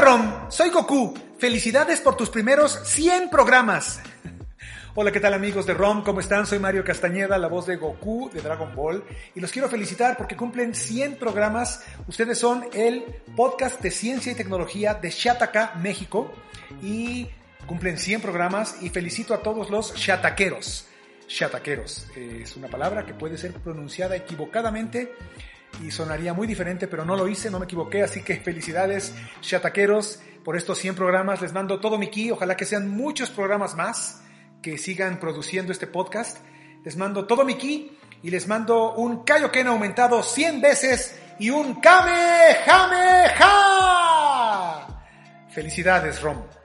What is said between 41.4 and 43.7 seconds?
un Kamehameha.